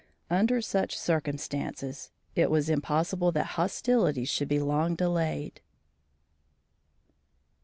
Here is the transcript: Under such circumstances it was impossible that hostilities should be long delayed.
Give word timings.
Under 0.31 0.63
such 0.63 0.97
circumstances 0.97 2.09
it 2.35 2.49
was 2.49 2.71
impossible 2.71 3.31
that 3.33 3.45
hostilities 3.53 4.29
should 4.29 4.47
be 4.47 4.57
long 4.57 4.95
delayed. 4.95 5.61